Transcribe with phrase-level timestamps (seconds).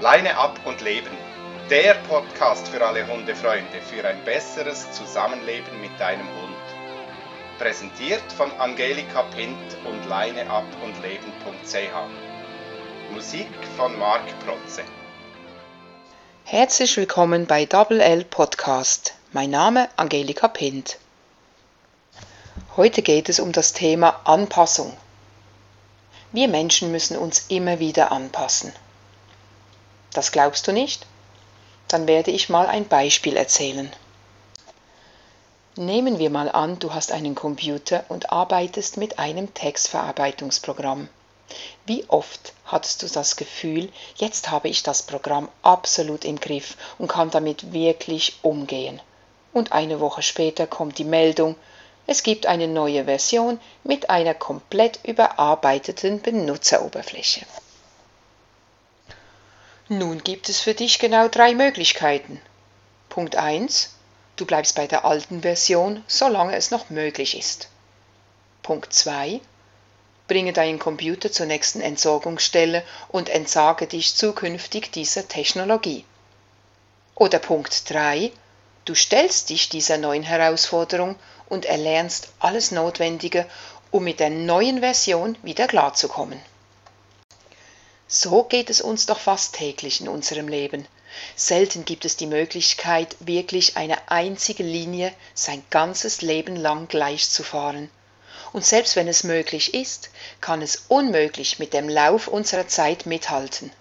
[0.00, 1.16] Leine ab und leben.
[1.70, 7.58] Der Podcast für alle Hundefreunde für ein besseres Zusammenleben mit deinem Hund.
[7.58, 9.56] Präsentiert von Angelika Pint
[9.86, 13.14] und leineab und leben.ch.
[13.14, 13.48] Musik
[13.78, 14.82] von Marc Protze.
[16.44, 19.14] Herzlich willkommen bei Double L Podcast.
[19.32, 20.98] Mein Name Angelika Pint.
[22.76, 24.94] Heute geht es um das Thema Anpassung.
[26.32, 28.74] Wir Menschen müssen uns immer wieder anpassen.
[30.16, 31.04] Das glaubst du nicht?
[31.88, 33.92] Dann werde ich mal ein Beispiel erzählen.
[35.76, 41.10] Nehmen wir mal an, du hast einen Computer und arbeitest mit einem Textverarbeitungsprogramm.
[41.84, 47.08] Wie oft hattest du das Gefühl, jetzt habe ich das Programm absolut im Griff und
[47.08, 49.02] kann damit wirklich umgehen?
[49.52, 51.56] Und eine Woche später kommt die Meldung,
[52.06, 57.44] es gibt eine neue Version mit einer komplett überarbeiteten Benutzeroberfläche.
[59.88, 62.40] Nun gibt es für dich genau drei Möglichkeiten.
[63.08, 63.94] Punkt 1.
[64.34, 67.68] Du bleibst bei der alten Version, solange es noch möglich ist.
[68.64, 69.40] Punkt 2.
[70.26, 76.04] Bringe deinen Computer zur nächsten Entsorgungsstelle und entsage dich zukünftig dieser Technologie.
[77.14, 78.32] Oder Punkt 3.
[78.86, 81.14] Du stellst dich dieser neuen Herausforderung
[81.48, 83.46] und erlernst alles Notwendige,
[83.92, 86.40] um mit der neuen Version wieder klarzukommen.
[88.08, 90.86] So geht es uns doch fast täglich in unserem Leben.
[91.34, 97.42] Selten gibt es die Möglichkeit, wirklich eine einzige Linie sein ganzes Leben lang gleich zu
[97.42, 97.90] fahren.
[98.52, 103.72] Und selbst wenn es möglich ist, kann es unmöglich mit dem Lauf unserer Zeit mithalten.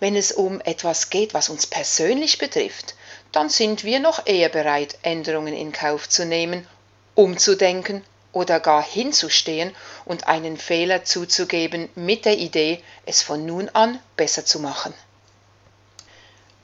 [0.00, 2.94] Wenn es um etwas geht, was uns persönlich betrifft,
[3.30, 6.66] dann sind wir noch eher bereit, Änderungen in Kauf zu nehmen,
[7.14, 13.98] umzudenken oder gar hinzustehen und einen Fehler zuzugeben mit der Idee, es von nun an
[14.16, 14.94] besser zu machen.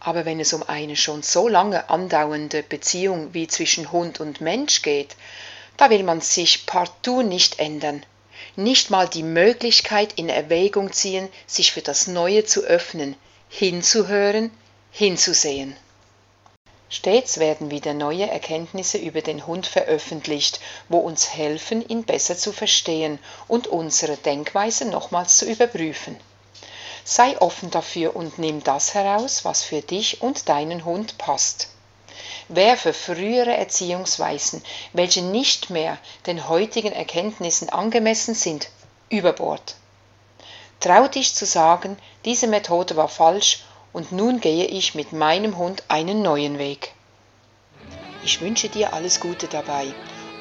[0.00, 4.82] Aber wenn es um eine schon so lange andauernde Beziehung wie zwischen Hund und Mensch
[4.82, 5.16] geht,
[5.76, 8.04] da will man sich partout nicht ändern,
[8.56, 13.16] nicht mal die Möglichkeit in Erwägung ziehen, sich für das Neue zu öffnen,
[13.48, 14.50] hinzuhören,
[14.90, 15.76] hinzusehen.
[16.90, 22.50] Stets werden wieder neue Erkenntnisse über den Hund veröffentlicht, wo uns helfen, ihn besser zu
[22.50, 26.18] verstehen und unsere Denkweise nochmals zu überprüfen.
[27.04, 31.68] Sei offen dafür und nimm das heraus, was für dich und deinen Hund passt.
[32.48, 34.62] Werfe frühere Erziehungsweisen,
[34.94, 38.70] welche nicht mehr den heutigen Erkenntnissen angemessen sind,
[39.10, 39.76] über Bord.
[40.80, 45.82] Trau dich zu sagen, diese Methode war falsch und nun gehe ich mit meinem Hund
[45.88, 46.92] einen neuen Weg.
[48.24, 49.86] Ich wünsche dir alles Gute dabei